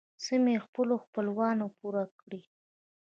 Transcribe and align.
څه 0.23 0.33
مې 0.43 0.55
له 0.57 0.61
خپلو 0.65 0.95
خپلوانو 1.05 1.65
پور 1.77 1.95
کړې. 2.19 2.41